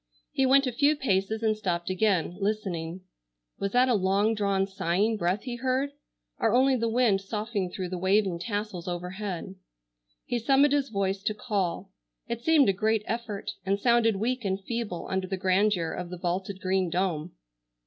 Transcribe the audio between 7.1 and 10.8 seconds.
soughing through the waving tassels overhead? He summoned